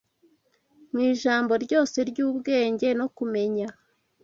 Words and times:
Mu 0.91 0.99
ijambo 1.11 1.53
ryose 1.63 1.97
ry’ubwenge 2.09 2.87
no 2.99 3.07
kumenya, 3.15 3.67